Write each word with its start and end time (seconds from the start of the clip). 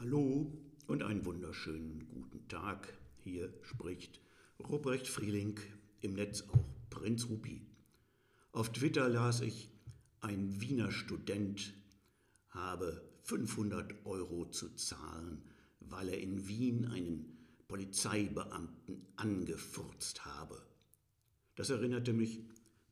Hallo 0.00 0.50
und 0.86 1.02
einen 1.02 1.26
wunderschönen 1.26 2.08
guten 2.08 2.48
Tag. 2.48 2.96
Hier 3.18 3.52
spricht 3.60 4.22
Ruprecht 4.58 5.06
Frieling, 5.06 5.60
im 6.00 6.14
Netz 6.14 6.44
auch 6.48 6.64
Prinz 6.88 7.28
Rupi. 7.28 7.66
Auf 8.52 8.72
Twitter 8.72 9.10
las 9.10 9.42
ich, 9.42 9.68
ein 10.22 10.58
Wiener 10.58 10.90
Student 10.90 11.74
habe 12.48 13.02
500 13.24 14.06
Euro 14.06 14.46
zu 14.46 14.74
zahlen, 14.74 15.42
weil 15.80 16.08
er 16.08 16.18
in 16.18 16.48
Wien 16.48 16.86
einen 16.86 17.36
Polizeibeamten 17.68 19.06
angefurzt 19.16 20.24
habe. 20.24 20.62
Das 21.56 21.68
erinnerte 21.68 22.14
mich 22.14 22.40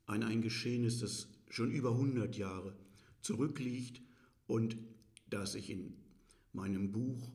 an 0.05 0.23
ein 0.23 0.43
Geschehnis, 0.43 1.01
das 1.01 1.29
schon 1.49 1.71
über 1.71 1.93
100 1.93 2.37
Jahre 2.37 2.77
zurückliegt 3.23 4.03
und 4.47 4.77
das 5.31 5.55
ich 5.55 5.71
in 5.71 5.97
meinem 6.59 6.91
Buch 6.91 7.33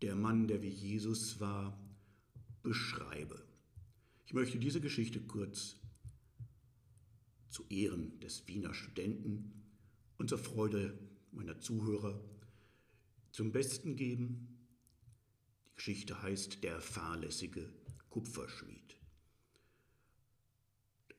Der 0.00 0.16
Mann, 0.16 0.48
der 0.48 0.62
wie 0.62 0.68
Jesus 0.68 1.38
war, 1.38 1.78
beschreibe. 2.62 3.46
Ich 4.26 4.32
möchte 4.32 4.58
diese 4.58 4.80
Geschichte 4.80 5.20
kurz 5.20 5.76
zu 7.50 7.64
Ehren 7.68 8.18
des 8.20 8.48
Wiener 8.48 8.72
Studenten 8.72 9.62
und 10.16 10.30
zur 10.30 10.38
Freude 10.38 10.98
meiner 11.32 11.60
Zuhörer 11.60 12.18
zum 13.30 13.52
Besten 13.52 13.94
geben. 13.94 14.58
Die 15.66 15.74
Geschichte 15.74 16.22
heißt 16.22 16.64
Der 16.64 16.80
fahrlässige 16.80 17.70
Kupferschmied. 18.08 18.96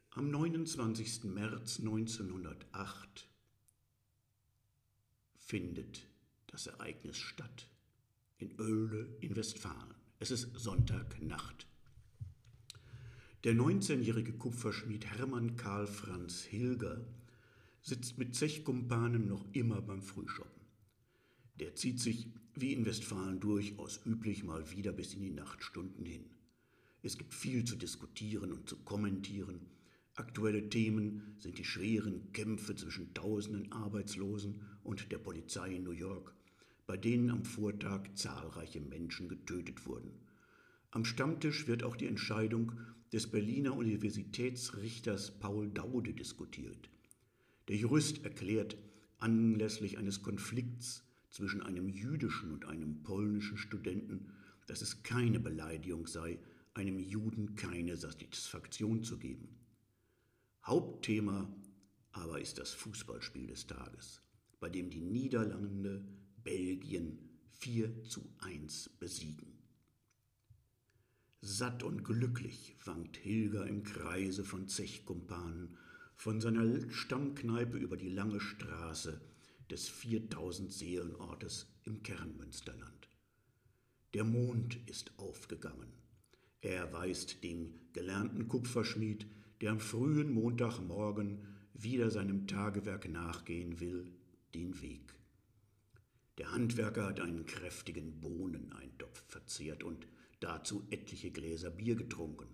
Am 0.09 0.31
29. 0.31 1.25
März 1.25 1.79
1908 1.79 3.29
findet 5.37 6.12
das 6.53 6.67
Ereignis 6.67 7.17
statt. 7.17 7.67
In 8.37 8.51
Oehle 8.59 9.17
in 9.21 9.35
Westfalen. 9.35 9.95
Es 10.19 10.29
ist 10.29 10.49
Sonntagnacht. 10.55 11.67
Der 13.43 13.55
19-jährige 13.55 14.33
Kupferschmied 14.33 15.07
Hermann 15.07 15.55
Karl 15.55 15.87
Franz 15.87 16.43
Hilger 16.43 17.03
sitzt 17.81 18.19
mit 18.19 18.35
Zechkumpanen 18.35 19.27
noch 19.27 19.45
immer 19.53 19.81
beim 19.81 20.03
Frühschoppen. 20.03 20.61
Der 21.59 21.75
zieht 21.75 21.99
sich, 21.99 22.29
wie 22.53 22.73
in 22.73 22.85
Westfalen 22.85 23.39
durchaus 23.39 24.05
üblich, 24.05 24.43
mal 24.43 24.69
wieder 24.69 24.91
bis 24.91 25.15
in 25.15 25.21
die 25.21 25.31
Nachtstunden 25.31 26.05
hin. 26.05 26.29
Es 27.01 27.17
gibt 27.17 27.33
viel 27.33 27.65
zu 27.65 27.75
diskutieren 27.75 28.53
und 28.53 28.69
zu 28.69 28.77
kommentieren, 28.77 29.65
Aktuelle 30.15 30.69
Themen 30.69 31.35
sind 31.39 31.57
die 31.57 31.65
schweren 31.65 32.31
Kämpfe 32.33 32.75
zwischen 32.75 33.15
tausenden 33.15 33.71
Arbeitslosen 33.71 34.61
und 34.83 35.11
der 35.11 35.17
Polizei 35.17 35.73
in 35.73 35.83
New 35.83 35.91
York, 35.91 36.35
bei 36.85 36.97
denen 36.97 37.29
am 37.29 37.45
Vortag 37.45 38.13
zahlreiche 38.15 38.81
Menschen 38.81 39.29
getötet 39.29 39.85
wurden. 39.85 40.11
Am 40.91 41.05
Stammtisch 41.05 41.67
wird 41.67 41.83
auch 41.83 41.95
die 41.95 42.07
Entscheidung 42.07 42.73
des 43.11 43.29
Berliner 43.29 43.75
Universitätsrichters 43.75 45.39
Paul 45.39 45.69
Daude 45.69 46.13
diskutiert. 46.13 46.89
Der 47.67 47.77
Jurist 47.77 48.23
erklärt 48.23 48.77
anlässlich 49.19 49.97
eines 49.97 50.21
Konflikts 50.21 51.03
zwischen 51.29 51.61
einem 51.61 51.89
jüdischen 51.89 52.51
und 52.51 52.65
einem 52.65 53.01
polnischen 53.03 53.57
Studenten, 53.57 54.31
dass 54.67 54.81
es 54.81 55.03
keine 55.03 55.39
Beleidigung 55.39 56.07
sei, 56.07 56.39
einem 56.73 56.99
Juden 56.99 57.55
keine 57.55 57.95
Satisfaktion 57.97 59.03
zu 59.03 59.17
geben. 59.17 59.47
Hauptthema 60.65 61.51
aber 62.11 62.39
ist 62.39 62.59
das 62.59 62.71
Fußballspiel 62.71 63.47
des 63.47 63.67
Tages, 63.67 64.21
bei 64.59 64.69
dem 64.69 64.89
die 64.89 65.01
Niederlande 65.01 66.05
Belgien 66.43 67.19
4 67.59 68.03
zu 68.03 68.29
1 68.39 68.89
besiegen. 68.99 69.53
Satt 71.41 71.83
und 71.83 72.03
glücklich 72.03 72.75
wankt 72.85 73.17
Hilger 73.17 73.65
im 73.67 73.83
Kreise 73.83 74.43
von 74.43 74.67
Zechkumpanen 74.67 75.77
von 76.15 76.41
seiner 76.41 76.89
Stammkneipe 76.89 77.77
über 77.77 77.97
die 77.97 78.09
lange 78.09 78.39
Straße 78.39 79.21
des 79.69 79.89
4000 79.89 80.71
Seelenortes 80.71 81.67
im 81.83 82.03
Kernmünsterland. 82.03 83.09
Der 84.13 84.23
Mond 84.23 84.77
ist 84.87 85.17
aufgegangen. 85.17 85.91
Er 86.61 86.93
weist 86.93 87.43
dem 87.43 87.73
gelernten 87.93 88.47
Kupferschmied 88.47 89.27
der 89.63 89.71
am 89.71 89.79
frühen 89.79 90.33
Montagmorgen 90.33 91.39
wieder 91.73 92.11
seinem 92.11 92.47
Tagewerk 92.47 93.09
nachgehen 93.09 93.79
will, 93.79 94.11
den 94.53 94.81
Weg. 94.81 95.15
Der 96.37 96.51
Handwerker 96.51 97.05
hat 97.05 97.19
einen 97.19 97.45
kräftigen 97.45 98.19
Bohneneintopf 98.19 99.23
verzehrt 99.27 99.83
und 99.83 100.07
dazu 100.39 100.85
etliche 100.89 101.29
Gläser 101.29 101.69
Bier 101.69 101.95
getrunken. 101.95 102.47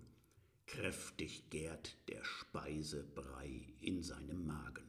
Kräftig 0.66 1.48
gärt 1.50 1.96
der 2.08 2.22
Speisebrei 2.22 3.74
in 3.80 4.02
seinem 4.02 4.46
Magen. 4.46 4.84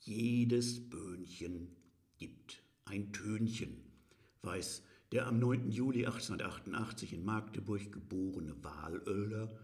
Jedes 0.00 0.90
Böhnchen 0.90 1.76
gibt 2.18 2.62
ein 2.84 3.12
Tönchen, 3.12 3.76
weiß 4.42 4.82
der 5.12 5.26
am 5.26 5.38
9. 5.38 5.70
Juli 5.70 6.06
1888 6.06 7.12
in 7.12 7.24
Magdeburg 7.24 7.92
geborene 7.92 8.54
Walöller 8.62 9.56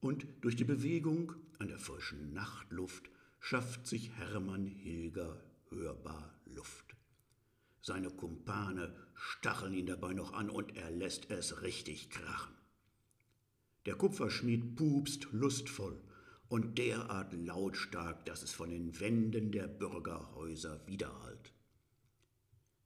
und 0.00 0.26
durch 0.40 0.56
die 0.56 0.64
Bewegung 0.64 1.34
an 1.58 1.68
der 1.68 1.78
frischen 1.78 2.32
Nachtluft 2.32 3.10
schafft 3.40 3.86
sich 3.86 4.12
Hermann 4.12 4.66
Hilger 4.66 5.42
hörbar 5.74 6.38
Luft. 6.46 6.96
Seine 7.80 8.10
Kumpane 8.10 8.94
stacheln 9.14 9.74
ihn 9.74 9.86
dabei 9.86 10.12
noch 10.12 10.32
an 10.32 10.50
und 10.50 10.76
er 10.76 10.90
lässt 10.90 11.30
es 11.30 11.62
richtig 11.62 12.10
krachen. 12.10 12.54
Der 13.86 13.96
Kupferschmied 13.96 14.76
pupst 14.76 15.26
lustvoll 15.32 16.00
und 16.48 16.78
derart 16.78 17.32
lautstark, 17.32 18.24
dass 18.26 18.42
es 18.42 18.52
von 18.52 18.70
den 18.70 19.00
Wänden 19.00 19.50
der 19.50 19.66
Bürgerhäuser 19.66 20.86
widerhallt. 20.86 21.52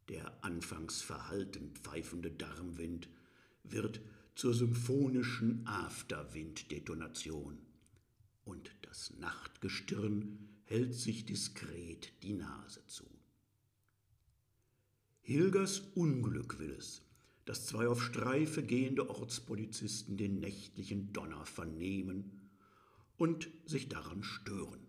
Der 0.08 0.44
anfangs 0.44 1.02
verhalten 1.02 1.74
pfeifende 1.74 2.30
Darmwind 2.30 3.08
wird 3.64 4.00
zur 4.34 4.54
symphonischen 4.54 5.66
Afterwind-Detonation. 5.66 7.58
Und 8.44 8.70
das 8.82 9.12
Nachtgestirn 9.18 10.55
hält 10.66 10.94
sich 10.94 11.24
diskret 11.24 12.12
die 12.22 12.34
Nase 12.34 12.86
zu. 12.86 13.04
Hilgers 15.22 15.80
Unglück 15.94 16.60
will 16.60 16.76
es, 16.78 17.02
dass 17.44 17.66
zwei 17.66 17.88
auf 17.88 18.02
Streife 18.02 18.62
gehende 18.62 19.08
Ortspolizisten 19.08 20.16
den 20.16 20.38
nächtlichen 20.38 21.12
Donner 21.12 21.44
vernehmen 21.46 22.50
und 23.16 23.48
sich 23.64 23.88
daran 23.88 24.22
stören. 24.22 24.86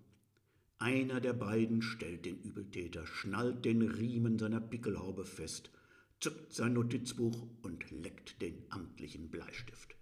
Einer 0.78 1.22
der 1.22 1.34
beiden 1.34 1.82
stellt 1.82 2.26
den 2.26 2.40
Übeltäter, 2.42 3.08
schnallt 3.08 3.66
den 3.66 3.82
Riemen 3.82 4.38
seiner 4.38 4.62
Pickelhaube 4.62 5.26
fest 5.26 5.72
zückt 6.20 6.54
sein 6.54 6.74
Notizbuch 6.74 7.48
und 7.62 7.90
leckt 7.92 8.42
den 8.42 8.66
amtlichen 8.70 9.30
Bleistift. 9.30 9.96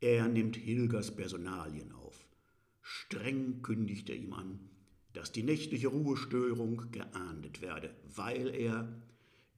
Er 0.00 0.28
nimmt 0.28 0.56
Hilgers 0.56 1.14
Personalien 1.14 1.92
auf. 1.92 2.21
Streng 2.82 3.62
kündigt 3.62 4.10
er 4.10 4.16
ihm 4.16 4.32
an, 4.32 4.68
dass 5.12 5.32
die 5.32 5.42
nächtliche 5.42 5.88
Ruhestörung 5.88 6.90
geahndet 6.90 7.62
werde, 7.62 7.94
weil 8.14 8.48
er 8.54 9.00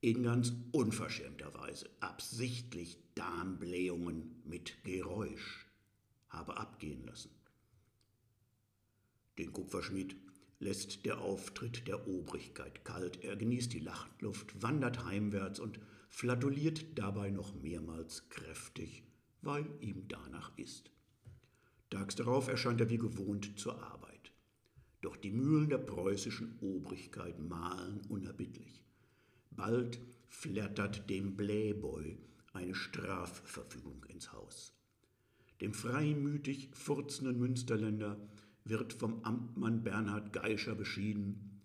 in 0.01 0.23
ganz 0.23 0.53
unverschämter 0.73 1.55
Weise 1.55 1.89
absichtlich 2.01 2.99
Darmblähungen 3.15 4.43
mit 4.45 4.85
Geräusch 4.85 5.67
habe 6.29 6.59
abgehen 6.59 7.05
lassen. 7.07 7.31
Den 9.39 9.53
Kupferschmied 9.53 10.17
lässt 10.59 11.05
der 11.05 11.21
Auftritt 11.21 11.89
der 11.89 12.07
Obrigkeit 12.07 12.85
kalt. 12.85 13.23
Er 13.25 13.37
genießt 13.37 13.73
die 13.73 13.81
Lachluft, 13.81 14.63
wandert 14.63 15.05
heimwärts 15.05 15.59
und 15.59 15.81
flatuliert 16.09 16.99
dabei 16.99 17.31
noch 17.31 17.55
mehrmals 17.55 18.29
kräftig, 18.29 19.05
weil 19.43 19.67
ihm 19.81 20.07
danach 20.09 20.57
ist. 20.57 20.91
Tags 21.95 22.17
darauf 22.17 22.49
erscheint 22.49 22.81
er 22.81 22.91
wie 22.91 22.99
gewohnt 22.99 23.57
zur 23.57 23.81
Arbeit. 23.81 24.33
Doch 25.01 25.17
die 25.17 25.31
Mühlen 25.31 25.69
der 25.69 25.79
preußischen 25.79 26.59
Obrigkeit 26.61 27.39
mahlen 27.39 28.01
unerbittlich. 28.09 28.85
Bald 29.53 30.01
flattert 30.27 31.09
dem 31.09 31.37
Blähboy 31.37 32.19
eine 32.53 32.75
Strafverfügung 32.75 34.05
ins 34.09 34.33
Haus. 34.33 34.75
Dem 35.61 35.73
freimütig 35.73 36.71
furzenden 36.73 37.39
Münsterländer 37.39 38.19
wird 38.65 38.93
vom 38.93 39.23
Amtmann 39.23 39.85
Bernhard 39.85 40.33
Geischer 40.33 40.75
beschieden. 40.75 41.63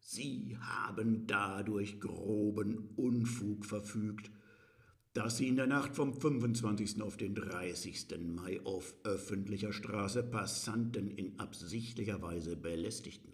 Sie 0.00 0.56
haben 0.58 1.26
dadurch 1.26 2.00
groben 2.00 2.94
Unfug 2.96 3.66
verfügt, 3.66 4.30
dass 5.16 5.38
sie 5.38 5.48
in 5.48 5.56
der 5.56 5.66
Nacht 5.66 5.96
vom 5.96 6.12
25. 6.12 7.00
auf 7.00 7.16
den 7.16 7.34
30. 7.34 8.08
Mai 8.20 8.60
auf 8.64 8.94
öffentlicher 9.02 9.72
Straße 9.72 10.22
Passanten 10.22 11.10
in 11.10 11.40
absichtlicher 11.40 12.20
Weise 12.20 12.54
belästigten. 12.54 13.32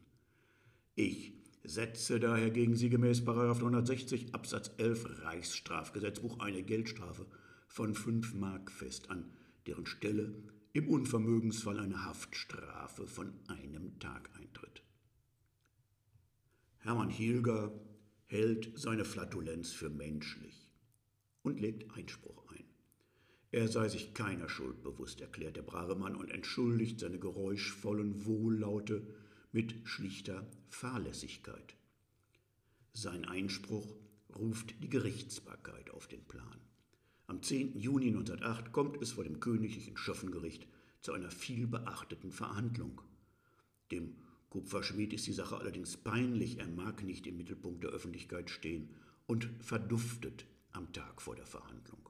Ich 0.95 1.33
setze 1.65 2.21
daher 2.21 2.51
gegen 2.51 2.77
sie 2.77 2.89
gemäß 2.89 3.27
160 3.27 4.33
Absatz 4.33 4.71
11 4.77 5.25
Reichsstrafgesetzbuch 5.25 6.39
eine 6.39 6.63
Geldstrafe 6.63 7.27
von 7.67 7.97
5 7.97 8.35
Mark 8.35 8.71
fest, 8.71 9.11
an 9.11 9.33
deren 9.67 9.87
Stelle 9.87 10.37
im 10.75 10.87
Unvermögensfall 10.87 11.81
eine 11.81 12.05
Haftstrafe 12.05 13.09
von 13.09 13.33
einem 13.49 13.99
Tag 13.99 14.31
eintritt. 14.41 14.85
Hermann 16.79 17.11
Hilger 17.11 17.73
hält 18.27 18.71
seine 18.77 19.05
Flatulenz 19.05 19.73
für 19.73 19.91
menschlich 19.91 20.62
und 21.43 21.61
legt 21.61 21.91
Einspruch 21.95 22.45
ein. 22.53 22.65
Er 23.51 23.69
sei 23.69 23.89
sich 23.89 24.15
keiner 24.15 24.49
Schuld 24.49 24.83
bewusst, 24.83 25.21
erklärt 25.21 25.57
der 25.57 25.63
brave 25.63 25.95
Mann 25.95 26.17
und 26.17 26.31
entschuldigt 26.31 27.01
seine 27.01 27.19
geräuschvollen 27.19 28.25
Wohllaute 28.25 29.07
mit 29.53 29.75
schlichter 29.85 30.51
Fahrlässigkeit. 30.69 31.77
Sein 32.95 33.25
Einspruch 33.27 33.97
ruft 34.35 34.83
die 34.83 34.89
Gerichtsbarkeit 34.89 35.91
auf 35.91 36.07
den 36.07 36.25
Plan. 36.25 36.61
Am 37.27 37.43
10. 37.43 37.79
Juni 37.79 38.09
1908 38.09 38.73
kommt 38.73 39.03
es 39.03 39.13
vor 39.13 39.25
dem 39.25 39.41
königlichen 39.41 39.97
Schöffengericht 39.97 40.67
zu 41.03 41.13
einer 41.13 41.31
vielbeachteten 41.31 42.33
Verhandlung. 42.33 43.03
Dem 43.91 44.17
Kupferschmied 44.51 45.13
ist 45.13 45.27
die 45.27 45.33
Sache 45.33 45.57
allerdings 45.57 45.97
peinlich, 45.97 46.59
er 46.59 46.69
mag 46.69 47.03
nicht 47.03 47.27
im 47.27 47.37
Mittelpunkt 47.37 47.85
der 47.85 47.91
Öffentlichkeit 47.91 48.51
stehen 48.51 48.91
und 49.27 49.49
verduftet 49.61 50.47
am 50.73 50.93
Tag 50.93 51.21
vor 51.23 51.37
der 51.37 51.47
Verhandlung. 51.47 52.09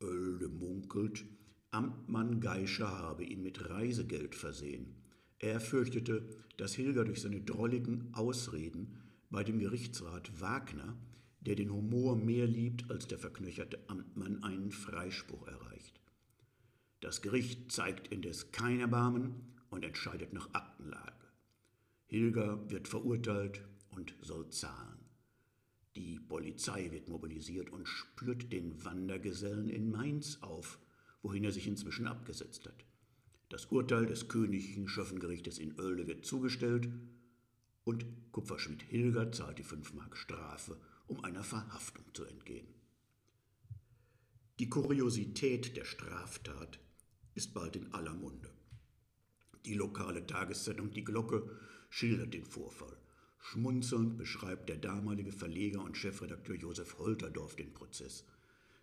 Oelde 0.00 0.48
munkelt, 0.48 1.24
Amtmann 1.70 2.40
Geischer 2.40 2.90
habe 2.90 3.24
ihn 3.24 3.42
mit 3.42 3.70
Reisegeld 3.70 4.34
versehen. 4.34 4.94
Er 5.38 5.60
fürchtete, 5.60 6.28
dass 6.56 6.74
Hilger 6.74 7.04
durch 7.04 7.22
seine 7.22 7.40
drolligen 7.40 8.12
Ausreden 8.12 8.98
bei 9.30 9.42
dem 9.42 9.58
Gerichtsrat 9.58 10.40
Wagner, 10.40 10.96
der 11.40 11.56
den 11.56 11.72
Humor 11.72 12.16
mehr 12.16 12.46
liebt 12.46 12.90
als 12.90 13.06
der 13.06 13.18
verknöcherte 13.18 13.78
Amtmann, 13.88 14.42
einen 14.44 14.70
Freispruch 14.70 15.46
erreicht. 15.48 16.00
Das 17.00 17.22
Gericht 17.22 17.72
zeigt 17.72 18.08
indes 18.08 18.52
kein 18.52 18.78
Erbarmen 18.78 19.34
und 19.70 19.84
entscheidet 19.84 20.32
nach 20.32 20.52
Aktenlage. 20.52 21.12
Hilger 22.06 22.70
wird 22.70 22.86
verurteilt 22.86 23.62
und 23.90 24.14
soll 24.20 24.48
zahlen. 24.50 25.01
Die 25.96 26.18
Polizei 26.18 26.90
wird 26.90 27.08
mobilisiert 27.08 27.70
und 27.70 27.86
spürt 27.86 28.52
den 28.52 28.84
Wandergesellen 28.84 29.68
in 29.68 29.90
Mainz 29.90 30.38
auf, 30.40 30.78
wohin 31.20 31.44
er 31.44 31.52
sich 31.52 31.66
inzwischen 31.66 32.06
abgesetzt 32.06 32.66
hat. 32.66 32.84
Das 33.50 33.66
Urteil 33.66 34.06
des 34.06 34.28
königlichen 34.28 34.88
Schöffengerichtes 34.88 35.58
in 35.58 35.78
Oelde 35.78 36.06
wird 36.06 36.24
zugestellt 36.24 36.88
und 37.84 38.06
Kupferschmied 38.32 38.82
Hilger 38.82 39.30
zahlt 39.32 39.58
die 39.58 39.64
5 39.64 39.92
Mark 39.92 40.16
Strafe, 40.16 40.80
um 41.06 41.22
einer 41.24 41.44
Verhaftung 41.44 42.04
zu 42.14 42.24
entgehen. 42.24 42.66
Die 44.58 44.68
Kuriosität 44.68 45.76
der 45.76 45.84
Straftat 45.84 46.78
ist 47.34 47.52
bald 47.52 47.76
in 47.76 47.92
aller 47.92 48.14
Munde. 48.14 48.50
Die 49.66 49.74
lokale 49.74 50.26
Tageszeitung 50.26 50.92
Die 50.92 51.04
Glocke 51.04 51.50
schildert 51.90 52.32
den 52.32 52.44
Vorfall. 52.44 52.96
Schmunzelnd 53.44 54.16
beschreibt 54.16 54.68
der 54.68 54.78
damalige 54.78 55.32
Verleger 55.32 55.84
und 55.84 55.96
Chefredakteur 55.96 56.56
Josef 56.56 56.98
Holterdorf 56.98 57.56
den 57.56 57.74
Prozess. 57.74 58.24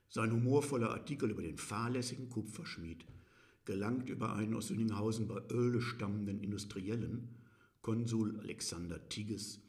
Sein 0.09 0.31
humorvoller 0.31 0.91
Artikel 0.91 1.31
über 1.31 1.41
den 1.41 1.57
fahrlässigen 1.57 2.29
Kupferschmied 2.29 3.05
gelangt 3.65 4.09
über 4.09 4.33
einen 4.33 4.55
aus 4.55 4.67
Sünninghausen 4.67 5.27
bei 5.27 5.41
Oelde 5.51 5.79
stammenden 5.81 6.39
Industriellen, 6.39 7.29
Konsul 7.81 8.39
Alexander 8.39 9.07
Tigges, 9.09 9.61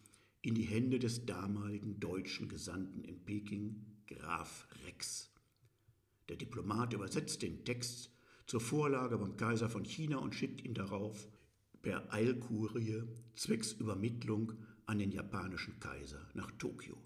in 0.43 0.55
die 0.55 0.65
Hände 0.65 0.99
des 0.99 1.27
damaligen 1.27 2.01
deutschen 2.01 2.49
Gesandten 2.49 3.05
in 3.05 3.23
Peking, 3.25 3.85
Graf 4.07 4.67
Rex. 4.87 5.31
Der 6.31 6.37
Diplomat 6.37 6.95
übersetzt 6.95 7.43
den 7.43 7.65
Text 7.65 8.11
zur 8.47 8.61
Vorlage 8.61 9.19
beim 9.19 9.37
Kaiser 9.37 9.69
von 9.69 9.85
China 9.85 10.17
und 10.17 10.35
schickt 10.35 10.65
ihn 10.65 10.75
darauf 10.75 11.29
per 11.83 12.13
Eilkurie 12.13 13.03
zwecks 13.35 13.73
Übermittlung 13.73 14.55
an 14.91 14.99
den 14.99 15.13
japanischen 15.13 15.79
Kaiser 15.79 16.29
nach 16.35 16.51
Tokio. 16.59 17.01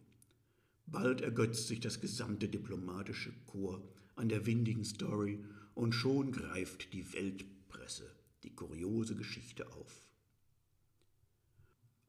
Bald 0.87 1.21
ergötzt 1.21 1.69
sich 1.69 1.81
das 1.81 2.01
gesamte 2.01 2.49
diplomatische 2.49 3.31
Korps 3.45 3.87
an 4.17 4.31
der 4.31 4.47
windigen 4.47 4.87
Story 4.87 5.45
und 5.75 5.93
schon 5.93 6.33
greift 6.33 6.95
die 6.95 7.13
Weltpresse 7.13 8.11
die 8.43 8.55
kuriose 8.55 9.17
Geschichte 9.17 9.71
auf. 9.73 10.09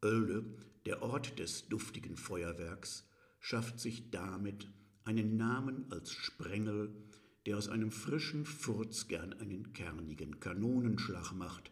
Oelde, 0.02 0.46
der 0.86 1.02
Ort 1.02 1.40
des 1.40 1.68
duftigen 1.68 2.16
Feuerwerks, 2.16 3.06
schafft 3.42 3.82
sich 3.82 4.12
damit 4.12 4.70
einen 5.04 5.36
Namen 5.36 5.92
als 5.92 6.14
Sprengel, 6.14 6.96
der 7.46 7.58
aus 7.58 7.68
einem 7.68 7.92
frischen 7.92 8.46
Furz 8.46 9.10
gern 9.10 9.34
einen 9.34 9.74
kernigen 9.74 10.40
Kanonenschlag 10.40 11.34
macht 11.34 11.72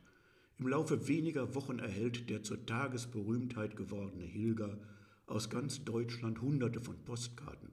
im 0.59 0.67
Laufe 0.67 1.07
weniger 1.07 1.55
Wochen 1.55 1.79
erhält 1.79 2.29
der 2.29 2.43
zur 2.43 2.65
Tagesberühmtheit 2.65 3.75
gewordene 3.75 4.25
Hilger 4.25 4.79
aus 5.25 5.49
ganz 5.49 5.83
Deutschland 5.83 6.41
hunderte 6.41 6.79
von 6.79 7.03
Postkarten. 7.03 7.71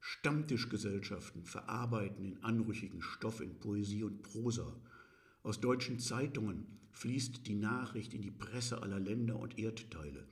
Stammtischgesellschaften 0.00 1.44
verarbeiten 1.44 2.22
den 2.22 2.42
anrüchigen 2.44 3.02
Stoff 3.02 3.40
in 3.40 3.58
Poesie 3.58 4.04
und 4.04 4.22
Prosa. 4.22 4.80
Aus 5.42 5.60
deutschen 5.60 5.98
Zeitungen 5.98 6.66
fließt 6.92 7.46
die 7.46 7.54
Nachricht 7.54 8.14
in 8.14 8.22
die 8.22 8.30
Presse 8.30 8.82
aller 8.82 9.00
Länder 9.00 9.38
und 9.38 9.58
Erdteile. 9.58 10.26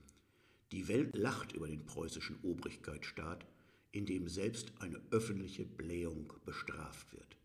Die 0.72 0.88
Welt 0.88 1.16
lacht 1.16 1.52
über 1.52 1.68
den 1.68 1.84
preußischen 1.84 2.38
Obrigkeitsstaat, 2.42 3.46
in 3.92 4.06
dem 4.06 4.28
selbst 4.28 4.72
eine 4.80 5.00
öffentliche 5.10 5.64
Blähung 5.64 6.32
bestraft 6.44 7.12
wird. 7.12 7.36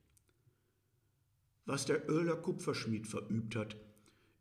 Was 1.66 1.86
der 1.86 2.10
Oehler 2.10 2.38
Kupferschmied 2.38 3.06
verübt 3.06 3.56
hat, 3.56 3.76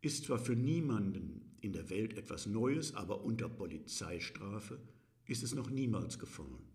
ist 0.01 0.25
zwar 0.25 0.39
für 0.39 0.55
niemanden 0.55 1.57
in 1.61 1.73
der 1.73 1.91
Welt 1.91 2.17
etwas 2.17 2.47
Neues, 2.47 2.95
aber 2.95 3.25
unter 3.25 3.49
Polizeistrafe 3.49 4.79
ist 5.27 5.43
es 5.43 5.55
noch 5.55 5.71
niemals 5.71 6.19
gefallen. 6.19 6.69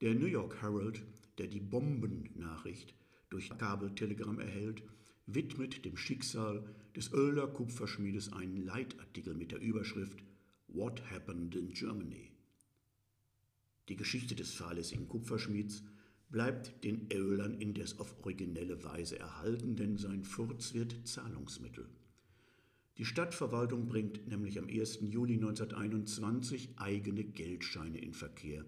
Der 0.00 0.14
New 0.14 0.26
York 0.26 0.60
Herald, 0.62 1.02
der 1.38 1.46
die 1.46 1.60
Bombennachricht 1.60 2.94
durch 3.30 3.50
Kabeltelegramm 3.58 4.40
erhält, 4.40 4.82
widmet 5.26 5.84
dem 5.84 5.96
Schicksal 5.96 6.64
des 6.96 7.12
Oelder 7.12 7.46
Kupferschmiedes 7.46 8.32
einen 8.32 8.64
Leitartikel 8.64 9.34
mit 9.34 9.52
der 9.52 9.60
Überschrift 9.60 10.22
What 10.68 11.10
Happened 11.10 11.54
in 11.54 11.72
Germany. 11.72 12.30
Die 13.88 13.96
Geschichte 13.96 14.34
des 14.34 14.52
fahrlässigen 14.54 15.08
Kupferschmieds 15.08 15.84
bleibt 16.30 16.84
den 16.84 17.06
Oehlern 17.12 17.54
indes 17.60 17.98
auf 17.98 18.16
originelle 18.24 18.82
Weise 18.82 19.18
erhalten, 19.18 19.76
denn 19.76 19.98
sein 19.98 20.24
Furz 20.24 20.74
wird 20.74 21.06
Zahlungsmittel. 21.06 21.88
Die 22.96 23.04
Stadtverwaltung 23.04 23.86
bringt 23.86 24.28
nämlich 24.28 24.58
am 24.58 24.68
1. 24.68 25.00
Juli 25.02 25.34
1921 25.34 26.78
eigene 26.78 27.24
Geldscheine 27.24 27.98
in 27.98 28.14
Verkehr, 28.14 28.64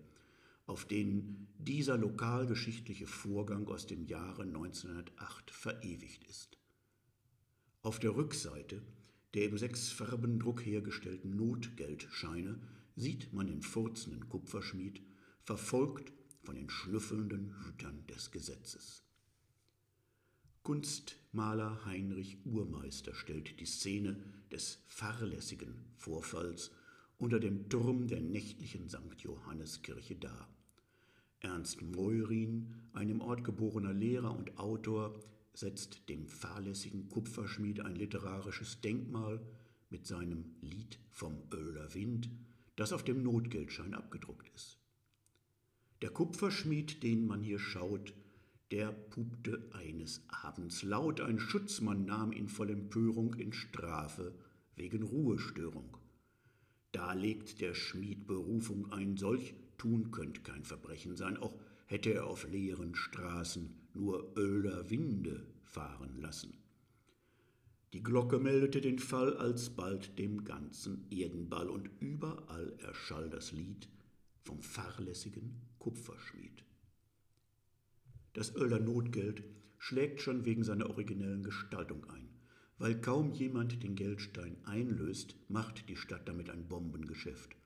auf 0.66 0.84
denen 0.84 1.46
dieser 1.58 1.96
lokalgeschichtliche 1.96 3.06
Vorgang 3.06 3.68
aus 3.68 3.86
dem 3.86 4.04
Jahre 4.04 4.42
1908 4.42 5.50
verewigt 5.50 6.24
ist. 6.24 6.58
Auf 7.82 8.00
der 8.00 8.16
Rückseite 8.16 8.82
der 9.36 9.44
im 9.44 9.58
Sechsfarbendruck 9.58 10.64
hergestellten 10.64 11.36
Notgeldscheine 11.36 12.58
sieht 12.96 13.34
man 13.34 13.46
den 13.46 13.60
furzenden 13.60 14.30
Kupferschmied, 14.30 15.02
verfolgt 15.42 16.10
von 16.42 16.54
den 16.54 16.70
schnüffelnden 16.70 17.54
Hütern 17.62 18.06
des 18.06 18.30
Gesetzes. 18.30 19.05
Kunstmaler 20.66 21.84
Heinrich 21.84 22.38
Urmeister 22.44 23.14
stellt 23.14 23.60
die 23.60 23.66
Szene 23.66 24.16
des 24.50 24.82
fahrlässigen 24.88 25.76
Vorfalls 25.94 26.72
unter 27.18 27.38
dem 27.38 27.68
Turm 27.68 28.08
der 28.08 28.20
nächtlichen 28.20 28.88
St. 28.88 29.20
Johanneskirche 29.20 30.16
dar. 30.16 30.48
Ernst 31.38 31.82
Meurin, 31.82 32.74
ein 32.94 33.08
im 33.10 33.20
Ort 33.20 33.44
geborener 33.44 33.92
Lehrer 33.92 34.36
und 34.36 34.58
Autor, 34.58 35.14
setzt 35.54 36.08
dem 36.08 36.26
fahrlässigen 36.26 37.10
Kupferschmied 37.10 37.82
ein 37.82 37.94
literarisches 37.94 38.80
Denkmal 38.80 39.40
mit 39.88 40.08
seinem 40.08 40.56
Lied 40.62 40.98
vom 41.10 41.44
Öler 41.54 41.94
Wind, 41.94 42.28
das 42.74 42.92
auf 42.92 43.04
dem 43.04 43.22
Notgeldschein 43.22 43.94
abgedruckt 43.94 44.50
ist. 44.56 44.80
Der 46.02 46.10
Kupferschmied, 46.10 47.04
den 47.04 47.24
man 47.24 47.40
hier 47.40 47.60
schaut, 47.60 48.14
der 48.70 48.90
pupte 48.90 49.70
eines 49.72 50.22
Abends 50.28 50.82
laut, 50.82 51.20
ein 51.20 51.38
Schutzmann 51.38 52.04
nahm 52.04 52.32
ihn 52.32 52.48
voll 52.48 52.70
Empörung 52.70 53.34
in 53.34 53.52
Strafe 53.52 54.34
wegen 54.74 55.02
Ruhestörung. 55.02 55.96
Da 56.92 57.12
legt 57.12 57.60
der 57.60 57.74
Schmied 57.74 58.26
Berufung 58.26 58.92
ein, 58.92 59.16
solch 59.16 59.54
tun 59.78 60.10
könnt 60.10 60.44
kein 60.44 60.64
Verbrechen 60.64 61.16
sein, 61.16 61.36
auch 61.36 61.54
hätte 61.86 62.12
er 62.12 62.26
auf 62.26 62.48
leeren 62.48 62.94
Straßen 62.94 63.74
nur 63.94 64.36
Öler 64.36 64.90
Winde 64.90 65.46
fahren 65.62 66.16
lassen. 66.20 66.56
Die 67.92 68.02
Glocke 68.02 68.38
meldete 68.38 68.80
den 68.80 68.98
Fall 68.98 69.36
alsbald 69.36 70.18
dem 70.18 70.44
ganzen 70.44 71.10
Erdenball, 71.10 71.70
und 71.70 71.88
überall 72.00 72.76
erschall 72.80 73.30
das 73.30 73.52
Lied 73.52 73.88
vom 74.42 74.60
fahrlässigen 74.60 75.62
Kupferschmied. 75.78 76.65
Das 78.36 78.54
Oelder 78.54 78.80
Notgeld 78.80 79.44
schlägt 79.78 80.20
schon 80.20 80.44
wegen 80.44 80.62
seiner 80.62 80.90
originellen 80.90 81.42
Gestaltung 81.42 82.04
ein. 82.10 82.28
Weil 82.76 83.00
kaum 83.00 83.32
jemand 83.32 83.82
den 83.82 83.94
Geldstein 83.94 84.58
einlöst, 84.64 85.36
macht 85.48 85.88
die 85.88 85.96
Stadt 85.96 86.28
damit 86.28 86.50
ein 86.50 86.68
Bombengeschäft. 86.68 87.56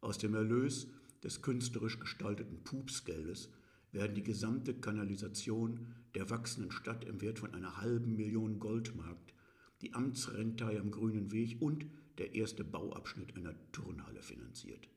Aus 0.00 0.18
dem 0.18 0.36
Erlös 0.36 0.86
des 1.24 1.42
künstlerisch 1.42 1.98
gestalteten 1.98 2.62
Pupsgeldes 2.62 3.50
werden 3.90 4.14
die 4.14 4.22
gesamte 4.22 4.74
Kanalisation 4.74 5.92
der 6.14 6.30
wachsenden 6.30 6.70
Stadt 6.70 7.04
im 7.04 7.20
Wert 7.20 7.40
von 7.40 7.52
einer 7.52 7.78
halben 7.78 8.14
Million 8.14 8.60
Goldmark, 8.60 9.18
die 9.80 9.92
Amtsrentei 9.92 10.78
am 10.78 10.92
Grünen 10.92 11.32
Weg 11.32 11.60
und 11.60 11.84
der 12.18 12.36
erste 12.36 12.62
Bauabschnitt 12.62 13.36
einer 13.36 13.56
Turnhalle 13.72 14.22
finanziert. 14.22 14.88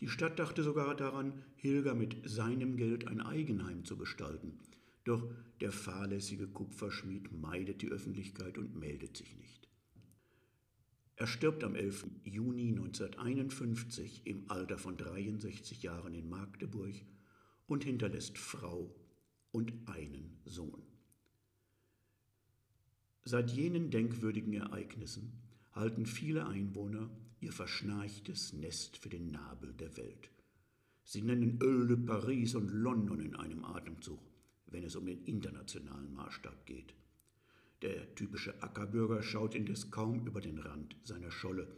Die 0.00 0.08
Stadt 0.08 0.38
dachte 0.38 0.62
sogar 0.62 0.94
daran, 0.94 1.42
Hilger 1.56 1.94
mit 1.94 2.28
seinem 2.28 2.76
Geld 2.76 3.08
ein 3.08 3.20
Eigenheim 3.20 3.84
zu 3.84 3.96
gestalten. 3.96 4.58
Doch 5.04 5.26
der 5.60 5.72
fahrlässige 5.72 6.48
Kupferschmied 6.48 7.32
meidet 7.32 7.80
die 7.80 7.88
Öffentlichkeit 7.88 8.58
und 8.58 8.76
meldet 8.76 9.16
sich 9.16 9.36
nicht. 9.36 9.68
Er 11.18 11.26
stirbt 11.26 11.64
am 11.64 11.74
11. 11.74 12.08
Juni 12.24 12.68
1951 12.68 14.26
im 14.26 14.50
Alter 14.50 14.76
von 14.76 14.98
63 14.98 15.82
Jahren 15.82 16.12
in 16.12 16.28
Magdeburg 16.28 16.94
und 17.66 17.84
hinterlässt 17.84 18.36
Frau 18.36 18.94
und 19.50 19.72
einen 19.86 20.36
Sohn. 20.44 20.82
Seit 23.24 23.50
jenen 23.50 23.90
denkwürdigen 23.90 24.52
Ereignissen 24.52 25.32
halten 25.72 26.04
viele 26.04 26.46
Einwohner 26.46 27.10
ihr 27.40 27.52
verschnarchtes 27.52 28.52
Nest 28.52 28.96
für 28.96 29.08
den 29.08 29.30
Nabel 29.30 29.72
der 29.74 29.96
Welt. 29.96 30.30
Sie 31.04 31.22
nennen 31.22 31.58
Oelde, 31.62 31.96
Paris 31.96 32.54
und 32.54 32.70
London 32.70 33.20
in 33.20 33.36
einem 33.36 33.64
Atemzug, 33.64 34.20
wenn 34.66 34.84
es 34.84 34.96
um 34.96 35.06
den 35.06 35.22
internationalen 35.24 36.12
Maßstab 36.14 36.66
geht. 36.66 36.94
Der 37.82 38.14
typische 38.14 38.62
Ackerbürger 38.62 39.22
schaut 39.22 39.54
indes 39.54 39.90
kaum 39.90 40.26
über 40.26 40.40
den 40.40 40.58
Rand 40.58 40.96
seiner 41.04 41.30
Scholle. 41.30 41.68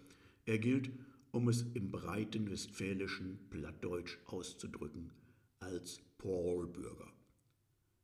Er 0.46 0.58
gilt, 0.58 0.90
um 1.32 1.48
es 1.48 1.62
im 1.74 1.90
breiten 1.90 2.50
westfälischen 2.50 3.38
Plattdeutsch 3.50 4.16
auszudrücken, 4.26 5.10
als 5.58 6.00
Paulbürger. 6.16 7.12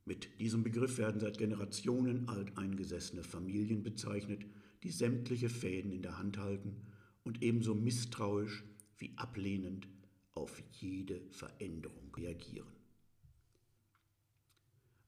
Mit 0.03 0.39
diesem 0.39 0.61
Begriff 0.61 0.99
werden 0.99 1.19
seit 1.19 1.39
Generationen 1.39 2.27
alteingesessene 2.29 3.23
Familien 3.23 3.81
bezeichnet, 3.81 4.45
die 4.83 4.91
sämtliche 4.91 5.49
Fäden 5.49 5.91
in 5.91 6.03
der 6.03 6.19
Hand 6.19 6.37
halten 6.37 6.75
und 7.25 7.41
ebenso 7.41 7.75
misstrauisch 7.75 8.63
wie 8.97 9.11
ablehnend 9.17 9.87
auf 10.33 10.61
jede 10.71 11.21
Veränderung 11.31 12.15
reagieren. 12.15 12.71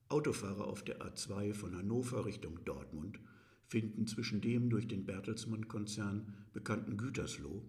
Autofahrer 0.10 0.68
auf 0.68 0.84
der 0.84 1.00
A2 1.02 1.54
von 1.54 1.76
Hannover 1.76 2.26
Richtung 2.26 2.64
Dortmund 2.66 3.20
finden 3.68 4.08
zwischen 4.08 4.42
dem 4.42 4.70
durch 4.70 4.88
den 4.88 5.06
Bertelsmann-Konzern 5.06 6.34
bekannten 6.54 6.98
Gütersloh 6.98 7.62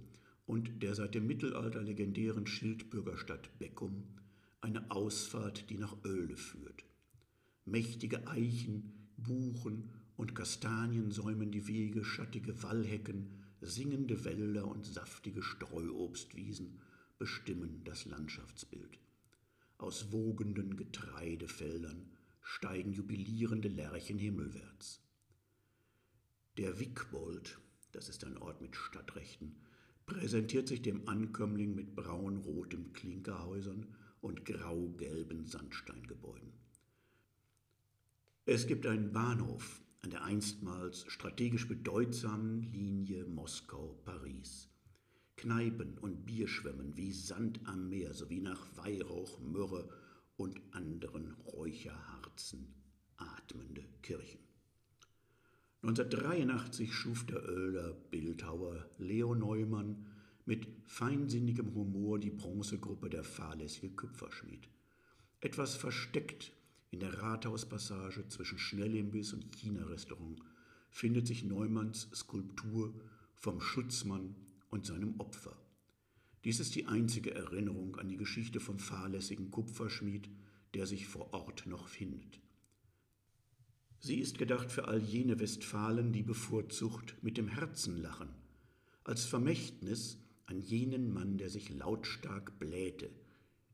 und 0.47 0.83
der 0.83 0.95
seit 0.95 1.15
dem 1.15 1.27
Mittelalter 1.27 1.83
legendären 1.83 2.47
Schildbürgerstadt 2.47 3.59
Beckum 3.59 4.05
eine 4.61 4.91
Ausfahrt, 4.91 5.69
die 5.71 5.79
nach 5.79 5.97
Oelde 6.05 6.37
führt. 6.37 6.85
Mächtige 7.65 8.27
Eichen, 8.29 8.93
Buchen 9.17 9.91
und 10.17 10.35
Kastanien 10.35 11.11
säumen 11.11 11.51
die 11.51 11.67
Wege, 11.67 12.05
schattige 12.05 12.63
Wallhecken 12.63 13.38
singende 13.61 14.25
Wälder 14.25 14.67
und 14.67 14.87
saftige 14.87 15.43
Streuobstwiesen 15.43 16.81
bestimmen 17.19 17.83
das 17.85 18.05
Landschaftsbild. 18.05 18.99
Aus 19.79 20.13
wogenden 20.13 20.77
Getreidefeldern 20.77 22.11
steigen 22.41 22.93
jubilierende 22.93 23.69
Lerchen 23.69 24.19
himmelwärts. 24.19 25.01
Der 26.57 26.81
Wickbold, 26.81 27.59
das 27.93 28.09
ist 28.09 28.25
ein 28.25 28.39
Ort 28.39 28.61
mit 28.61 28.75
Stadtrechten, 28.75 29.57
präsentiert 30.07 30.69
sich 30.69 30.83
dem 30.83 31.07
Ankömmling 31.09 31.75
mit 31.75 31.95
braun-rotem 31.95 32.93
Klinkerhäusern 32.93 33.87
und 34.21 34.45
grau-gelben 34.45 35.45
Sandsteingebäuden. 35.45 36.53
Es 38.47 38.67
gibt 38.67 38.87
einen 38.87 39.13
Bahnhof 39.13 39.83
an 40.09 40.13
der 40.13 40.25
einstmals 40.25 41.05
strategisch 41.09 41.69
bedeutsamen 41.69 42.63
Linie 42.63 43.27
Moskau-Paris. 43.27 44.71
Kneipen 45.37 45.99
und 45.99 46.25
Bierschwemmen 46.25 46.97
wie 46.97 47.13
Sand 47.13 47.61
am 47.67 47.91
Meer 47.91 48.15
sowie 48.15 48.41
nach 48.41 48.65
Weihrauch, 48.79 49.39
Myrrhe 49.39 49.87
und 50.39 50.59
anderen 50.71 51.35
Räucherharzen 51.45 52.75
atmende 53.19 53.85
Kirchen. 54.01 54.41
1983 55.83 56.95
schuf 56.95 57.27
der 57.27 57.47
Oelder 57.47 57.93
Bildhauer 58.11 58.89
Leo 58.97 59.35
Neumann 59.35 60.07
mit 60.47 60.69
feinsinnigem 60.87 61.75
Humor 61.75 62.19
die 62.19 62.31
Bronzegruppe 62.31 63.11
Der 63.11 63.25
fahrlässige 63.25 63.91
Kupferschmied. 63.91 64.71
Etwas 65.43 65.77
versteckt 65.77 66.55
in 66.91 67.01
der 67.01 67.19
Rathauspassage 67.19 68.29
zwischen 68.29 68.59
Schnellimbiss 68.59 69.33
und 69.33 69.55
China-Restaurant 69.55 70.41
findet 70.91 71.27
sich 71.27 71.45
Neumanns 71.45 72.09
Skulptur 72.15 72.95
vom 73.35 73.61
Schutzmann 73.61 74.35
und 74.71 74.87
seinem 74.87 75.21
Opfer. 75.21 75.57
Dies 76.45 76.61
ist 76.61 76.75
die 76.75 76.87
einzige 76.87 77.35
Erinnerung 77.35 77.97
an 77.97 78.09
die 78.09 78.17
Geschichte 78.17 78.61
vom 78.61 78.79
fahrlässigen 78.79 79.51
Kupferschmied, 79.51 80.31
der 80.75 80.87
sich 80.87 81.07
vor 81.07 81.35
Ort 81.35 81.67
noch 81.67 81.89
findet. 81.89 82.41
Sie 84.01 84.21
ist 84.21 84.39
gedacht 84.39 84.71
für 84.71 84.87
all 84.87 85.03
jene 85.03 85.41
Westfalen, 85.41 86.13
die 86.13 86.23
bevorzugt 86.23 87.17
mit 87.23 87.37
dem 87.37 87.49
Herzen 87.49 87.97
lachen, 88.01 88.29
als 89.05 89.25
Vermächtnis 89.25 90.19
an 90.47 90.61
jenen 90.61 91.13
Mann, 91.13 91.37
der 91.37 91.51
sich 91.51 91.69
lautstark 91.69 92.59
blähte, 92.59 93.11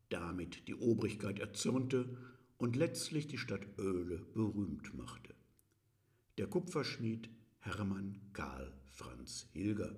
damit 0.08 0.66
die 0.66 0.74
Obrigkeit 0.74 1.38
erzürnte 1.38 2.16
und 2.58 2.76
letztlich 2.76 3.26
die 3.26 3.38
Stadt 3.38 3.66
Oele 3.78 4.18
berühmt 4.32 4.94
machte. 4.94 5.34
Der 6.38 6.46
Kupferschmied 6.46 7.28
Hermann 7.60 8.20
Karl 8.32 8.72
Franz 8.86 9.46
Hilger. 9.52 9.94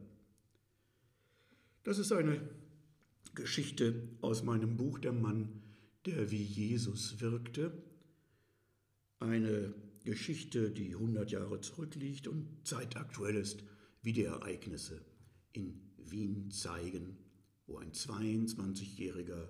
Das 1.83 1.99
ist 1.99 2.13
eine 2.13 2.41
Geschichte 3.35 4.09
aus 4.21 4.43
meinem 4.43 4.77
Buch 4.77 4.99
Der 4.99 5.13
Mann, 5.13 5.63
der 6.05 6.31
wie 6.31 6.43
Jesus 6.43 7.21
wirkte. 7.21 7.73
Eine 9.19 9.75
Geschichte, 10.05 10.71
die 10.71 10.95
100 10.95 11.31
Jahre 11.31 11.61
zurückliegt 11.61 12.29
und 12.29 12.67
zeitaktuell 12.67 13.37
ist, 13.37 13.65
wie 14.03 14.13
die 14.13 14.25
Ereignisse 14.25 15.05
in 15.53 15.81
Wien 15.99 16.51
zeigen, 16.51 17.19
wo 17.67 17.79
ein 17.79 17.93
22-jähriger 17.93 19.49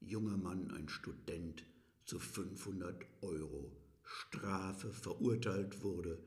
junger 0.00 0.36
Mann, 0.36 0.70
ein 0.70 0.88
Student, 0.88 1.64
zu 2.08 2.18
500 2.18 3.04
Euro 3.20 3.70
Strafe 4.02 4.90
verurteilt 4.90 5.82
wurde, 5.82 6.18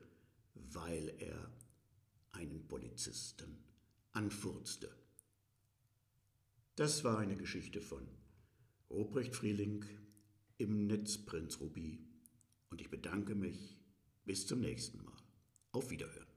weil 0.54 1.12
er 1.18 1.50
einen 2.30 2.68
Polizisten 2.68 3.58
anfurzte. 4.12 4.88
Das 6.76 7.02
war 7.02 7.18
eine 7.18 7.36
Geschichte 7.36 7.80
von 7.80 8.06
Ruprecht 8.90 9.34
Frieling 9.34 9.84
im 10.58 10.86
Netz 10.86 11.18
Prinz 11.18 11.58
Ruby 11.58 11.98
und 12.70 12.80
ich 12.80 12.88
bedanke 12.88 13.34
mich 13.34 13.76
bis 14.24 14.46
zum 14.46 14.60
nächsten 14.60 15.04
Mal. 15.04 15.18
Auf 15.72 15.90
Wiederhören. 15.90 16.31